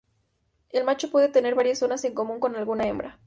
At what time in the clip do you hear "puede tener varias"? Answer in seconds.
1.11-1.77